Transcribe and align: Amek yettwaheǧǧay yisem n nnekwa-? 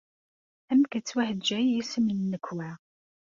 Amek 0.71 0.91
yettwaheǧǧay 0.95 1.65
yisem 1.73 2.05
n 2.11 2.17
nnekwa-? 2.21 2.73